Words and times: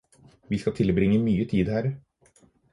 Vi 0.53 0.59
skal 0.63 0.75
tilbringe 0.79 1.21
mye 1.27 1.47
tid 1.53 1.71
her 1.77 1.91